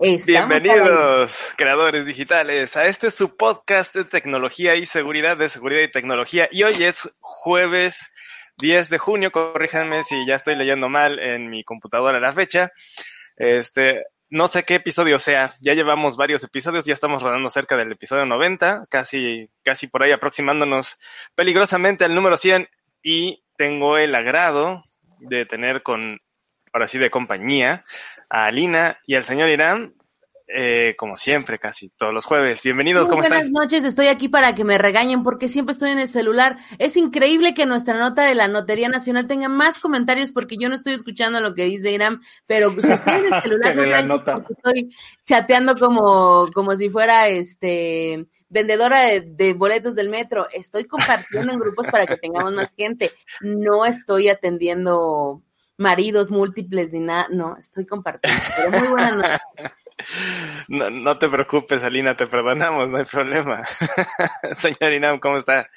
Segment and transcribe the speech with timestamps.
[0.00, 5.90] Estamos Bienvenidos, creadores digitales, a este su podcast de tecnología y seguridad, de seguridad y
[5.90, 6.48] tecnología.
[6.50, 8.12] Y hoy es jueves
[8.58, 12.70] 10 de junio, corríjanme si ya estoy leyendo mal en mi computadora la fecha.
[13.36, 17.92] Este, no sé qué episodio sea, ya llevamos varios episodios, ya estamos rodando cerca del
[17.92, 20.98] episodio 90, casi, casi por ahí aproximándonos
[21.34, 22.68] peligrosamente al número 100
[23.02, 24.84] y tengo el agrado
[25.18, 26.20] de tener con,
[26.72, 27.84] ahora sí, de compañía
[28.28, 29.94] a Alina y al señor Irán,
[30.52, 32.62] eh, como siempre, casi todos los jueves.
[32.64, 33.52] Bienvenidos, Muy ¿cómo buenas están?
[33.52, 36.56] noches, estoy aquí para que me regañen porque siempre estoy en el celular.
[36.78, 40.74] Es increíble que nuestra nota de la Notería Nacional tenga más comentarios porque yo no
[40.74, 44.44] estoy escuchando lo que dice Iram, pero si estoy en el celular, no la nota.
[44.48, 44.90] estoy
[45.24, 50.48] chateando como, como si fuera este vendedora de, de boletos del metro.
[50.52, 53.12] Estoy compartiendo en grupos para que tengamos más gente.
[53.40, 55.44] No estoy atendiendo
[55.80, 58.40] maridos múltiples ni nada, no, estoy compartiendo.
[58.56, 59.40] Pero muy buenas noches.
[60.68, 63.60] No, no te preocupes, Alina, te perdonamos, no hay problema.
[64.56, 65.68] señor Irán, ¿cómo está?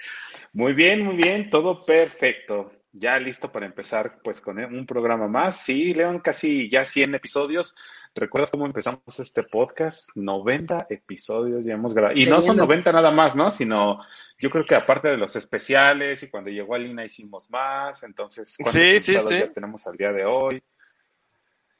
[0.53, 2.71] Muy bien, muy bien, todo perfecto.
[2.95, 5.57] Ya listo para empezar pues con un programa más.
[5.57, 7.75] Sí, León, casi ya 100 episodios.
[8.13, 10.11] ¿Recuerdas cómo empezamos este podcast?
[10.13, 12.15] 90 episodios ya hemos grabado.
[12.15, 12.65] Y no son Tremendo.
[12.67, 13.49] 90 nada más, ¿no?
[13.49, 13.99] Sino
[14.37, 18.03] yo creo que aparte de los especiales y cuando llegó Alina hicimos más.
[18.03, 19.39] Entonces, ¿cuántos Sí, sí, sí.
[19.39, 20.61] ya tenemos al día de hoy?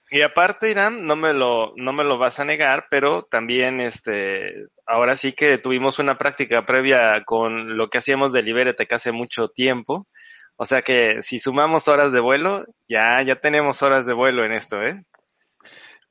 [0.10, 4.68] Y aparte, Irán, no me lo, no me lo vas a negar, pero también, este,
[4.86, 9.12] ahora sí que tuvimos una práctica previa con lo que hacíamos de Libérate que hace
[9.12, 10.08] mucho tiempo.
[10.56, 14.52] O sea que si sumamos horas de vuelo, ya, ya tenemos horas de vuelo en
[14.54, 15.04] esto, ¿eh?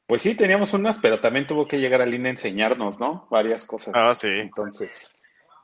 [0.06, 3.26] Pues sí, teníamos unas, pero también tuvo que llegar Alina a enseñarnos, ¿no?
[3.30, 3.94] Varias cosas.
[3.96, 4.28] Ah, sí.
[4.28, 5.18] Entonces,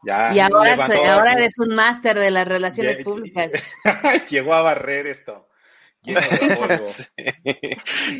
[0.06, 3.52] ya Y ahora, soy- ahora eres un máster de las relaciones Ya- públicas.
[4.30, 5.44] Llegó a barrer esto.
[6.84, 7.04] Sí.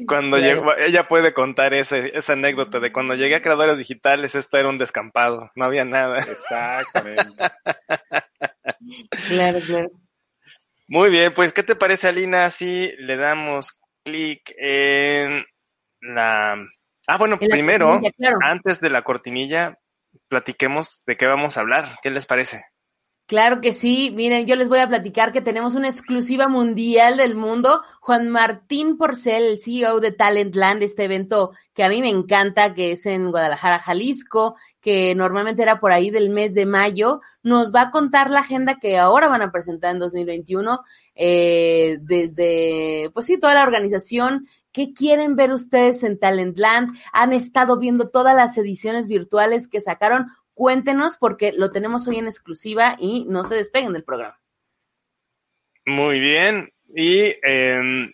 [0.07, 0.55] Cuando Claro.
[0.55, 4.69] llegó, ella puede contar ese, esa anécdota de cuando llegué a creadores digitales, esto era
[4.69, 6.19] un descampado, no había nada.
[6.19, 7.33] Exactamente.
[9.29, 9.89] Claro, claro.
[10.88, 15.44] Muy bien, pues, ¿qué te parece, Alina, si le damos clic en
[16.00, 16.56] la...
[17.06, 18.38] Ah, bueno, En primero, claro.
[18.43, 19.78] antes de la cortinilla,
[20.28, 21.99] platiquemos de qué vamos a hablar.
[22.03, 22.65] ¿Qué les parece?
[23.28, 24.11] Claro que sí.
[24.16, 27.83] Miren, yo les voy a platicar que tenemos una exclusiva mundial del mundo.
[28.00, 32.93] Juan Martín Porcel, el CEO de Talentland, este evento que a mí me encanta, que
[32.93, 37.83] es en Guadalajara, Jalisco, que normalmente era por ahí del mes de mayo, nos va
[37.83, 40.81] a contar la agenda que ahora van a presentar en 2021,
[41.15, 44.47] eh, desde, pues sí, toda la organización.
[44.72, 46.97] ¿Qué quieren ver ustedes en Talentland?
[47.12, 50.28] Han estado viendo todas las ediciones virtuales que sacaron
[50.59, 54.41] cuéntenos porque lo tenemos hoy en exclusiva y no se despeguen del programa.
[55.87, 56.73] Muy bien.
[56.89, 58.13] Y em,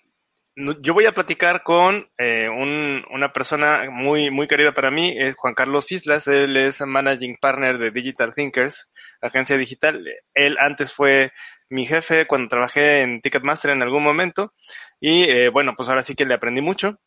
[0.82, 5.34] yo voy a platicar con eh, un- una persona muy, muy querida para mí, es
[5.36, 6.28] Juan Carlos Islas.
[6.28, 10.04] Él es Managing Partner de Digital Thinkers, agencia digital.
[10.34, 11.32] Él antes fue
[11.70, 14.52] mi jefe cuando trabajé en Ticketmaster en algún momento.
[15.00, 17.00] Y eh, bueno, pues ahora sí que le aprendí mucho.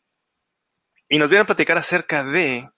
[1.08, 2.68] Y nos viene a platicar acerca de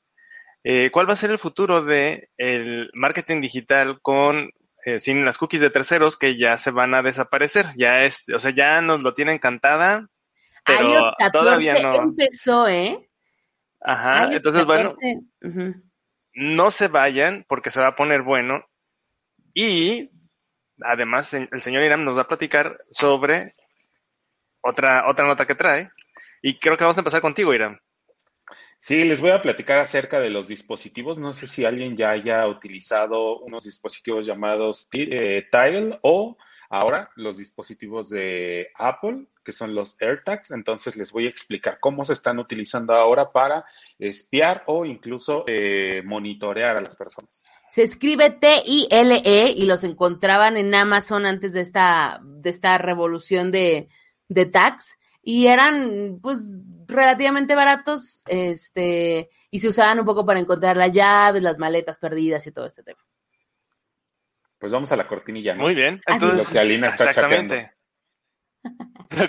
[0.63, 4.51] eh, cuál va a ser el futuro de el marketing digital con
[4.85, 7.67] eh, sin las cookies de terceros que ya se van a desaparecer.
[7.77, 10.09] Ya es, o sea, ya nos lo tienen cantada,
[10.65, 11.95] pero iOS 14 todavía no.
[11.95, 13.09] empezó, ¿eh?
[13.81, 15.83] Ajá, iOS entonces bueno, 14, ujú.
[16.35, 18.65] no se vayan porque se va a poner bueno
[19.55, 20.11] y
[20.83, 23.55] además el señor Iram nos va a platicar sobre
[24.63, 25.91] otra otra nota que trae
[26.43, 27.79] y creo que vamos a empezar contigo, Iram.
[28.83, 31.19] Sí, les voy a platicar acerca de los dispositivos.
[31.19, 36.39] No sé si alguien ya haya utilizado unos dispositivos llamados Ti- eh, Tile o
[36.71, 40.51] ahora los dispositivos de Apple, que son los AirTags.
[40.53, 43.67] Entonces les voy a explicar cómo se están utilizando ahora para
[43.99, 47.45] espiar o incluso eh, monitorear a las personas.
[47.69, 53.89] Se escribe T-I-L-E y los encontraban en Amazon antes de esta, de esta revolución de,
[54.29, 60.77] de tags y eran pues relativamente baratos este y se usaban un poco para encontrar
[60.77, 63.01] las llaves, las maletas perdidas y todo este tema.
[64.59, 65.63] Pues vamos a la cortinilla, ¿no?
[65.63, 66.03] Muy bien.
[66.05, 67.73] Así Entonces, Lo que Alina está exactamente.
[69.11, 69.27] Lo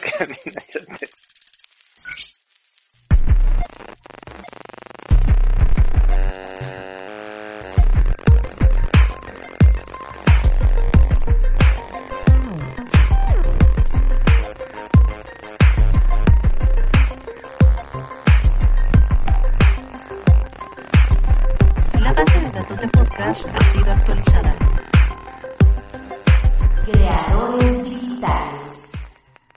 [26.91, 28.91] Creadores digitales.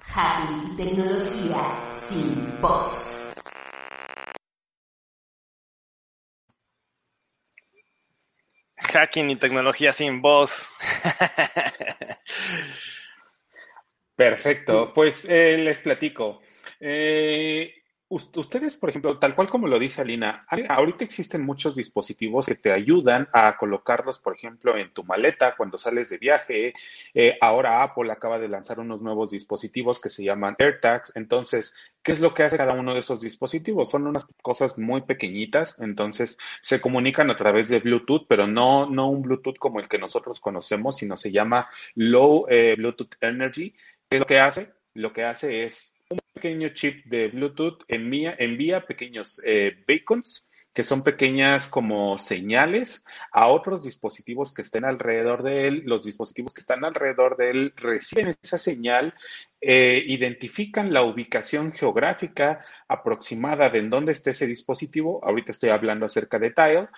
[0.05, 3.35] Hacking y tecnología sin bots.
[8.77, 10.69] Hacking y tecnología sin voz.
[14.17, 16.41] Perfecto, pues eh, les platico.
[16.79, 22.55] Eh, ustedes, por ejemplo, tal cual como lo dice Alina, ahorita existen muchos dispositivos que
[22.55, 26.75] te ayudan a colocarlos, por ejemplo, en tu maleta cuando sales de viaje.
[27.15, 31.13] Eh, ahora Apple acaba de lanzar unos nuevos dispositivos que se llaman AirTags.
[31.17, 33.91] Entonces, ¿qué es lo que hace cada uno de esos dispositivos?
[33.91, 39.09] Son unas cosas muy pequeñitas, entonces se comunican a través de Bluetooth, pero no, no
[39.09, 43.75] un Bluetooth como el que nosotros conocemos, sino se llama Low eh, Bluetooth Energy.
[44.09, 44.73] ¿Qué es lo que hace?
[44.93, 45.94] Lo que hace es
[46.35, 53.47] pequeño chip de Bluetooth envía, envía pequeños eh, beacons, que son pequeñas como señales a
[53.47, 55.83] otros dispositivos que estén alrededor de él.
[55.87, 59.15] Los dispositivos que están alrededor de él reciben esa señal,
[59.61, 65.25] eh, identifican la ubicación geográfica aproximada de en dónde esté ese dispositivo.
[65.25, 66.89] Ahorita estoy hablando acerca de Tile.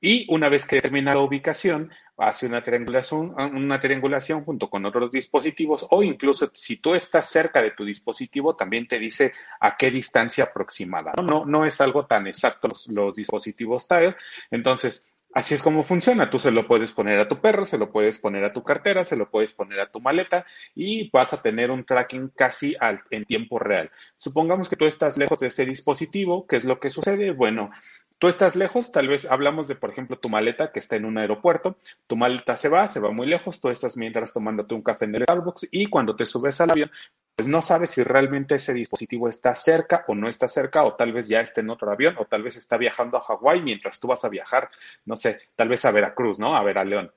[0.00, 5.10] Y una vez que determina la ubicación, hace una triangulación, una triangulación junto con otros
[5.10, 9.90] dispositivos o incluso si tú estás cerca de tu dispositivo, también te dice a qué
[9.90, 11.12] distancia aproximada.
[11.22, 14.16] No, no, es algo tan exacto los, los dispositivos Tile.
[14.50, 16.30] Entonces, así es como funciona.
[16.30, 19.04] Tú se lo puedes poner a tu perro, se lo puedes poner a tu cartera,
[19.04, 23.02] se lo puedes poner a tu maleta y vas a tener un tracking casi al,
[23.10, 23.90] en tiempo real.
[24.16, 26.46] Supongamos que tú estás lejos de ese dispositivo.
[26.46, 27.32] ¿Qué es lo que sucede?
[27.32, 27.70] Bueno,
[28.18, 31.18] Tú estás lejos, tal vez hablamos de, por ejemplo, tu maleta que está en un
[31.18, 31.76] aeropuerto,
[32.06, 35.16] tu maleta se va, se va muy lejos, tú estás mientras tomándote un café en
[35.16, 36.90] el Starbucks y cuando te subes al avión,
[37.36, 41.12] pues no sabes si realmente ese dispositivo está cerca o no está cerca, o tal
[41.12, 44.06] vez ya esté en otro avión, o tal vez está viajando a Hawái mientras tú
[44.08, 44.70] vas a viajar,
[45.04, 46.56] no sé, tal vez a Veracruz, ¿no?
[46.56, 47.12] A ver a León.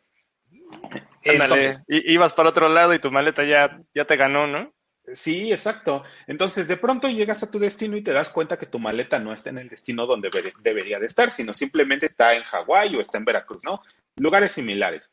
[1.26, 4.74] Ándale, Entonces, i- ibas para otro lado y tu maleta ya, ya te ganó, ¿no?
[5.14, 6.04] Sí, exacto.
[6.28, 9.34] Entonces, de pronto llegas a tu destino y te das cuenta que tu maleta no
[9.34, 13.00] está en el destino donde debe- debería de estar, sino simplemente está en Hawái o
[13.00, 13.82] está en Veracruz, ¿no?
[14.18, 15.12] Lugares similares.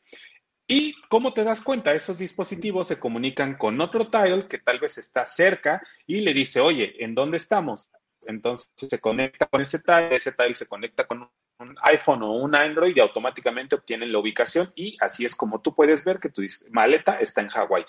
[0.67, 1.93] ¿Y cómo te das cuenta?
[1.93, 6.59] Esos dispositivos se comunican con otro tile que tal vez está cerca y le dice,
[6.59, 7.89] oye, ¿en dónde estamos?
[8.25, 12.55] Entonces se conecta con ese tile, ese tile se conecta con un iPhone o un
[12.55, 16.41] Android y automáticamente obtienen la ubicación y así es como tú puedes ver que tu
[16.71, 17.85] maleta está en Hawái.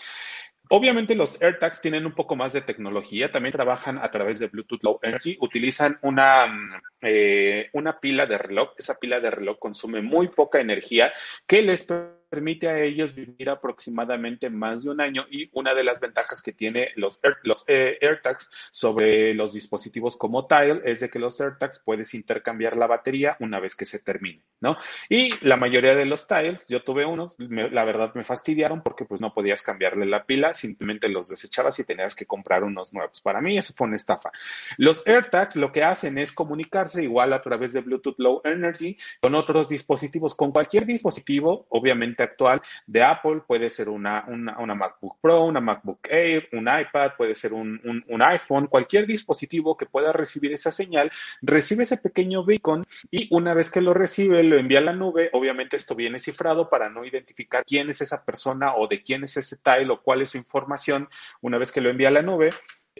[0.68, 4.82] Obviamente los AirTags tienen un poco más de tecnología, también trabajan a través de Bluetooth
[4.82, 6.70] Low Energy, utilizan una, mm,
[7.02, 11.12] eh, una pila de reloj, esa pila de reloj consume muy poca energía
[11.46, 11.86] que les
[12.30, 16.90] a ellos vivir aproximadamente más de un año y una de las ventajas que tiene
[16.96, 22.14] los, los eh, AirTags sobre los dispositivos como Tile es de que los AirTags puedes
[22.14, 24.76] intercambiar la batería una vez que se termine, ¿no?
[25.08, 29.04] Y la mayoría de los Tiles, yo tuve unos, me- la verdad me fastidiaron porque
[29.04, 33.20] pues no podías cambiarle la pila, simplemente los desechabas y tenías que comprar unos nuevos.
[33.20, 34.30] Para mí eso fue una estafa.
[34.78, 39.34] Los AirTags lo que hacen es comunicarse igual a través de Bluetooth Low Energy con
[39.34, 45.18] otros dispositivos, con cualquier dispositivo, obviamente actual de Apple, puede ser una, una, una MacBook
[45.20, 49.86] Pro, una MacBook Air, un iPad, puede ser un, un, un iPhone, cualquier dispositivo que
[49.86, 51.10] pueda recibir esa señal,
[51.42, 55.30] recibe ese pequeño beacon y una vez que lo recibe, lo envía a la nube.
[55.32, 59.36] Obviamente esto viene cifrado para no identificar quién es esa persona o de quién es
[59.36, 61.08] ese tile o cuál es su información.
[61.40, 62.50] Una vez que lo envía a la nube,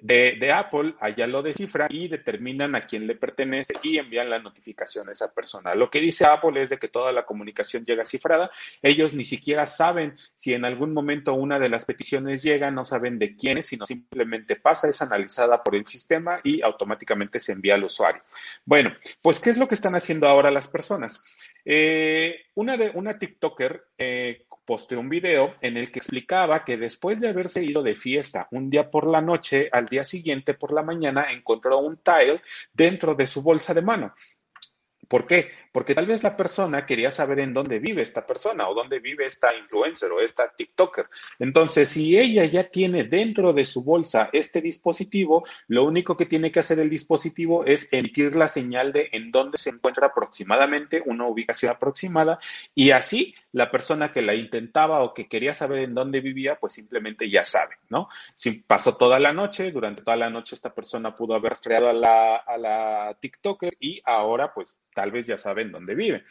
[0.03, 4.39] de, de, Apple, allá lo descifran y determinan a quién le pertenece y envían la
[4.39, 5.75] notificación a esa persona.
[5.75, 8.51] Lo que dice Apple es de que toda la comunicación llega cifrada.
[8.83, 13.19] Ellos ni siquiera saben si en algún momento una de las peticiones llega, no saben
[13.19, 17.75] de quién es, sino simplemente pasa, es analizada por el sistema y automáticamente se envía
[17.75, 18.23] al usuario.
[18.65, 21.23] Bueno, pues, ¿qué es lo que están haciendo ahora las personas?
[21.65, 27.21] Eh, una, de, una TikToker eh, posteó un video en el que explicaba que después
[27.21, 30.83] de haberse ido de fiesta un día por la noche, al día siguiente por la
[30.83, 32.43] mañana encontró un tile
[32.75, 34.15] dentro de su bolsa de mano.
[35.09, 35.53] ¿Por qué?
[35.77, 39.27] Porque tal vez la persona quería saber en dónde vive esta persona o dónde vive
[39.27, 41.05] esta influencer o esta TikToker.
[41.39, 46.51] Entonces, si ella ya tiene dentro de su bolsa este dispositivo, lo único que tiene
[46.51, 51.27] que hacer el dispositivo es emitir la señal de en dónde se encuentra aproximadamente, una
[51.27, 52.39] ubicación aproximada,
[52.75, 56.73] y así la persona que la intentaba o que quería saber en dónde vivía, pues
[56.73, 58.09] simplemente ya sabe, ¿no?
[58.35, 61.93] Si pasó toda la noche, durante toda la noche esta persona pudo haber rastreado a
[61.93, 66.25] la, a la TikToker y ahora pues tal vez ya saben dónde vive.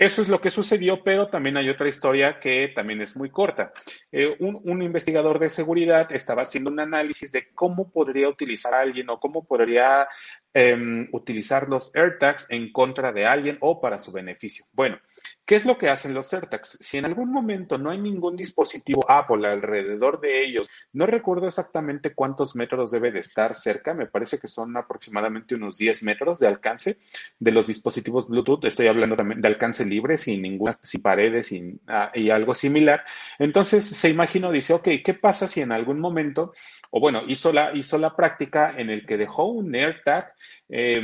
[0.00, 3.70] Eso es lo que sucedió, pero también hay otra historia que también es muy corta.
[4.10, 8.80] Eh, un, un, investigador de seguridad estaba haciendo un análisis de cómo podría utilizar a
[8.80, 10.08] alguien o cómo podría
[10.54, 14.64] eh, utilizar los AirTags en contra de alguien o para su beneficio.
[14.72, 14.98] Bueno,
[15.44, 16.78] ¿Qué es lo que hacen los AirTags?
[16.80, 22.14] Si en algún momento no hay ningún dispositivo Apple alrededor de ellos, no recuerdo exactamente
[22.14, 26.46] cuántos metros debe de estar cerca, me parece que son aproximadamente unos 10 metros de
[26.46, 26.98] alcance
[27.38, 31.78] de los dispositivos Bluetooth, estoy hablando también de alcance libre, sin ninguna, sin paredes uh,
[32.14, 33.04] y algo similar.
[33.38, 36.52] Entonces se imagino, dice, ok, ¿qué pasa si en algún momento,
[36.90, 40.34] o bueno, hizo la, hizo la práctica en el que dejó un AirTag
[40.68, 41.00] eh,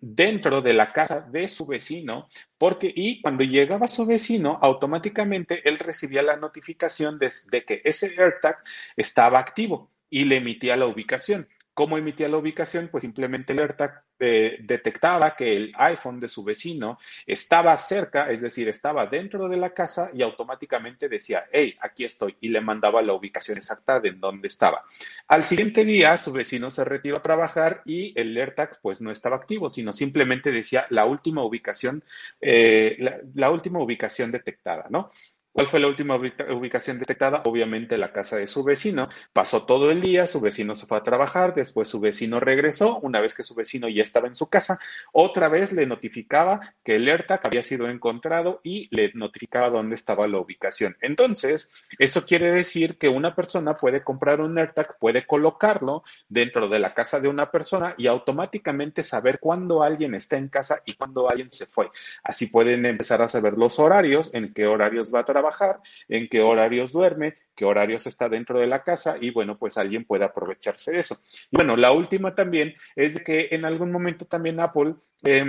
[0.00, 5.78] dentro de la casa de su vecino, porque y cuando llegaba su vecino, automáticamente él
[5.78, 8.56] recibía la notificación de, de que ese AirTag
[8.96, 11.48] estaba activo y le emitía la ubicación.
[11.74, 12.88] ¿Cómo emitía la ubicación?
[12.88, 18.42] Pues simplemente el AirTag eh, detectaba que el iPhone de su vecino estaba cerca, es
[18.42, 23.00] decir, estaba dentro de la casa y automáticamente decía, hey, aquí estoy, y le mandaba
[23.00, 24.84] la ubicación exacta de dónde estaba.
[25.28, 29.36] Al siguiente día, su vecino se retiró a trabajar y el AirTag pues no estaba
[29.36, 32.04] activo, sino simplemente decía la última ubicación,
[32.40, 32.98] eh,
[33.34, 35.10] la última ubicación detectada, ¿no?
[35.54, 37.42] ¿Cuál fue la última ubicación detectada?
[37.44, 39.10] Obviamente la casa de su vecino.
[39.34, 43.20] Pasó todo el día, su vecino se fue a trabajar, después su vecino regresó, una
[43.20, 44.80] vez que su vecino ya estaba en su casa,
[45.12, 50.26] otra vez le notificaba que el AirTag había sido encontrado y le notificaba dónde estaba
[50.26, 50.96] la ubicación.
[51.02, 56.78] Entonces, eso quiere decir que una persona puede comprar un AirTag, puede colocarlo dentro de
[56.78, 61.28] la casa de una persona y automáticamente saber cuándo alguien está en casa y cuándo
[61.28, 61.90] alguien se fue.
[62.24, 66.28] Así pueden empezar a saber los horarios, en qué horarios va a trabajar trabajar, en
[66.28, 70.24] qué horarios duerme, qué horarios está dentro de la casa y bueno, pues alguien puede
[70.24, 71.18] aprovecharse de eso.
[71.50, 74.94] Y bueno, la última también es que en algún momento también Apple...
[75.24, 75.44] Eh,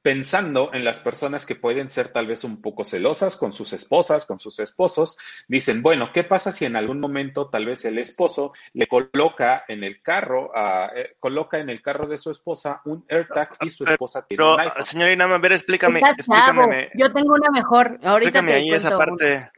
[0.00, 4.26] pensando en las personas que pueden ser tal vez un poco celosas con sus esposas,
[4.26, 5.18] con sus esposos,
[5.48, 9.84] dicen, bueno, ¿qué pasa si en algún momento tal vez el esposo le coloca en
[9.84, 13.84] el carro, uh, eh, coloca en el carro de su esposa un AirTag y su
[13.84, 14.82] esposa tiene Pero, un iPhone?
[14.82, 16.90] señorina, a ver, explícame, explícame.
[16.94, 17.98] Yo tengo una mejor.
[18.02, 19.50] Ahorita explícame te ahí esa parte.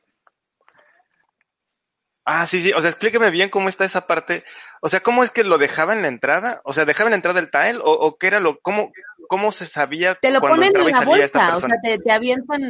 [2.27, 4.45] Ah, sí, sí, o sea, explíqueme bien cómo está esa parte.
[4.81, 6.63] O sea, ¿cómo es que lo dejaba en la entrada?
[6.65, 7.81] O sea, ¿dejaba en la entrada el tile?
[7.85, 8.93] ¿O, o qué era lo, cómo,
[9.29, 12.61] cómo se sabía Te lo cuando ponen en la bolsa, o sea, te, te avientan,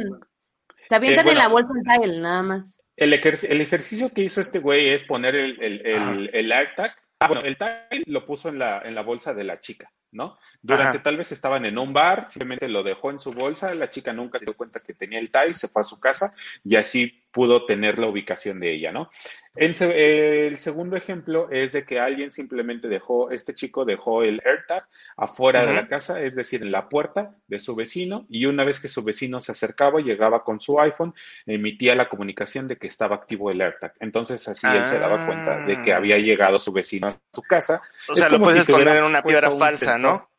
[0.89, 1.31] te avientan Eh, bueno.
[1.31, 2.79] en la bolsa el tile, nada más.
[2.97, 6.95] El, ejer- el ejercicio que hizo este güey es poner el, el, el, el AirTag.
[7.19, 10.37] Ah, bueno, el tag lo puso en la, en la bolsa de la chica, ¿no?
[10.65, 11.03] Durante Ajá.
[11.03, 14.39] tal vez estaban en un bar, simplemente lo dejó en su bolsa, la chica nunca
[14.39, 17.65] se dio cuenta que tenía el tile, se fue a su casa y así pudo
[17.65, 19.09] tener la ubicación de ella, ¿no?
[19.57, 24.23] En se- eh, el segundo ejemplo es de que alguien simplemente dejó, este chico dejó
[24.23, 28.45] el AirTag afuera de la casa, es decir, en la puerta de su vecino, y
[28.47, 31.13] una vez que su vecino se acercaba, llegaba con su iPhone,
[31.45, 33.93] emitía la comunicación de que estaba activo el AirTag.
[33.99, 35.97] Entonces así él se daba cuenta de que Ah.
[35.97, 37.81] había llegado su vecino a su casa.
[38.09, 39.97] O Es sea, lo puedes si esconder en una piedra falsa.
[39.97, 40.29] ¿no?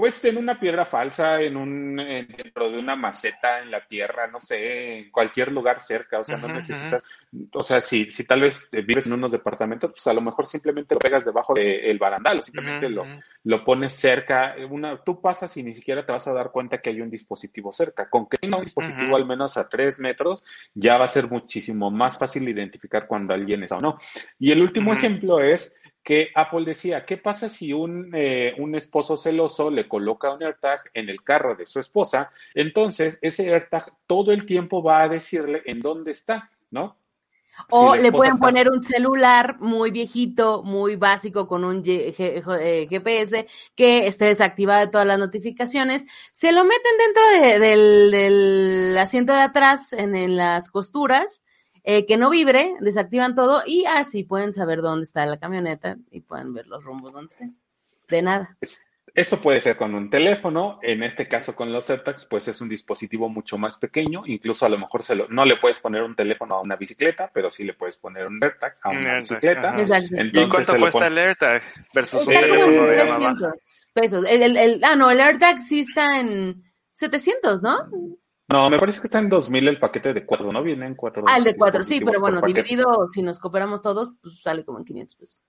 [0.00, 4.26] Pues en una piedra falsa, en un, en- dentro de una maceta, en la tierra,
[4.28, 7.04] no sé, en cualquier lugar cerca, o sea, no necesitas,
[7.52, 10.94] o sea, si, si tal vez vives en unos departamentos, pues a lo mejor simplemente
[10.94, 13.04] lo pegas debajo del barandal, simplemente lo,
[13.44, 16.88] lo pones cerca, una, tú pasas y ni siquiera te vas a dar cuenta que
[16.88, 18.08] hay un dispositivo cerca.
[18.08, 20.42] Con que tenga un dispositivo al menos a tres metros,
[20.72, 23.98] ya va a ser muchísimo más fácil identificar cuando alguien está o no.
[24.38, 29.16] Y el último ejemplo es que Apple decía, ¿qué pasa si un, eh, un esposo
[29.16, 32.30] celoso le coloca un AirTag en el carro de su esposa?
[32.54, 36.96] Entonces, ese AirTag todo el tiempo va a decirle en dónde está, ¿no?
[37.68, 42.14] O Si le pueden está- poner un celular muy viejito, muy básico, con un G-
[42.16, 46.06] G- G- eh, GPS que esté desactivado de todas las notificaciones.
[46.32, 51.42] Se lo meten dentro de- del, del asiento de atrás, en, en las costuras,
[51.84, 56.20] eh, que no vibre, desactivan todo y así pueden saber dónde está la camioneta y
[56.20, 57.56] pueden ver los rumbos donde estén.
[58.08, 58.56] De nada.
[58.60, 62.60] Es- Eso puede ser con un teléfono, en este caso con los AirTags, pues es
[62.60, 66.04] un dispositivo mucho más pequeño, incluso a lo mejor se lo, no le puedes poner
[66.04, 69.14] un teléfono a una bicicleta, pero sí le puedes poner un AirTag a Un una
[69.16, 69.80] AirTag, bicicleta.
[69.80, 70.14] Exacto.
[70.14, 73.34] ¿Y Entonces cuánto cuesta el AirTag versus un teléfono de gama baja?
[73.34, 74.24] 300 pesos.
[74.28, 77.88] El, el- el- ah, no, el AirTag sí está en 700, ¿no?
[78.50, 80.62] No, me parece que está en 2000 el paquete de cuatro, ¿no?
[80.62, 81.22] Vienen cuatro.
[81.26, 84.78] Ah, el de 4, sí, pero bueno, dividido, si nos cooperamos todos, pues sale como
[84.78, 85.42] en 500 pesos.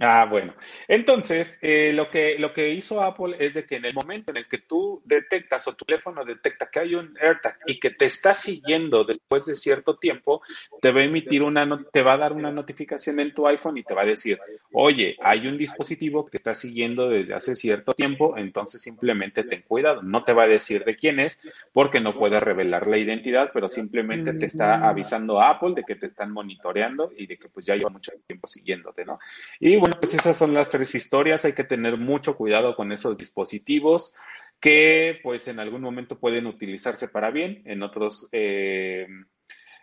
[0.00, 0.54] Ah, bueno.
[0.88, 4.38] Entonces, eh, lo que, lo que hizo Apple es de que en el momento en
[4.38, 8.06] el que tú detectas o tu teléfono detecta que hay un AirTag y que te
[8.06, 10.40] está siguiendo después de cierto tiempo,
[10.80, 13.84] te va a emitir una, te va a dar una notificación en tu iPhone y
[13.84, 14.38] te va a decir,
[14.72, 19.62] oye, hay un dispositivo que te está siguiendo desde hace cierto tiempo, entonces simplemente ten
[19.68, 20.02] cuidado.
[20.02, 21.40] No te va a decir de quién es
[21.74, 25.96] porque no puede revelar la identidad, pero simplemente te está avisando a Apple de que
[25.96, 29.18] te están monitoreando y de que pues ya lleva mucho tiempo siguiéndote, ¿no?
[29.60, 31.44] Y bueno, pues esas son las tres historias.
[31.44, 34.14] Hay que tener mucho cuidado con esos dispositivos
[34.60, 39.08] que pues en algún momento pueden utilizarse para bien, en otros, eh,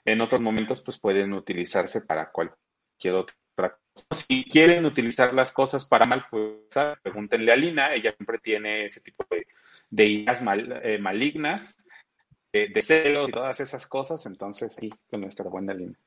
[0.05, 3.35] en otros momentos pues pueden utilizarse para cualquier otra
[3.93, 4.25] cosa.
[4.25, 6.53] Si quieren utilizar las cosas para mal, pues
[7.03, 9.47] pregúntenle a Lina, ella siempre tiene ese tipo de,
[9.89, 11.85] de ideas mal- eh, malignas,
[12.53, 15.99] de, de celos y todas esas cosas, entonces sí, con nuestra buena Lina.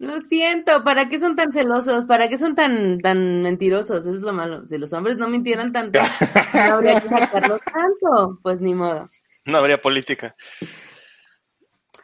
[0.00, 2.06] Lo siento, ¿para qué son tan celosos?
[2.06, 4.06] ¿Para qué son tan, tan mentirosos?
[4.06, 4.66] Eso es lo malo.
[4.66, 6.00] Si los hombres no mintieran tanto,
[6.54, 8.38] no habría que sacarlos tanto.
[8.42, 9.10] Pues ni modo.
[9.44, 10.34] No habría política.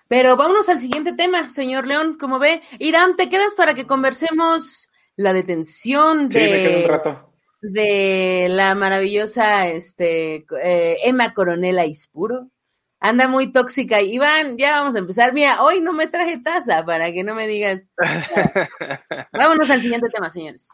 [0.09, 2.19] Pero vámonos al siguiente tema, señor León.
[2.19, 6.89] Como ve, Irán, ¿te quedas para que conversemos la detención Sí, me quedo un de,
[6.89, 7.33] rato.
[7.63, 12.51] de la maravillosa este, eh, Emma Coronela Ispuro?
[13.01, 14.01] Anda muy tóxica.
[14.01, 15.33] Iván, ya vamos a empezar.
[15.33, 17.91] Mira, hoy no me traje taza para que no me digas.
[19.33, 20.69] Vámonos al siguiente tema, señores.